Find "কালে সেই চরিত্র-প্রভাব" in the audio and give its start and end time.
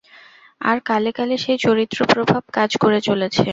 1.11-2.43